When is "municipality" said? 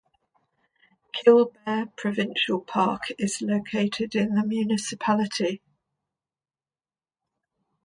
4.43-5.61